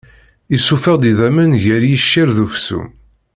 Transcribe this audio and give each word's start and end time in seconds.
Issufeɣ-d 0.55 1.03
idammen 1.11 1.51
gar 1.63 1.83
yiccer 1.89 2.27
d 2.35 2.37
uksum. 2.45 2.87